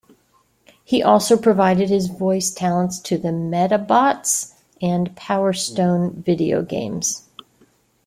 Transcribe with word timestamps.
He 0.83 1.03
also 1.03 1.37
provided 1.37 1.89
his 1.89 2.07
voice 2.07 2.49
talents 2.49 2.97
to 3.01 3.19
the 3.19 3.27
"Medabots" 3.31 4.51
and 4.81 5.15
"Power 5.15 5.53
Stone" 5.53 6.23
video 6.25 6.63
games. 6.63 7.29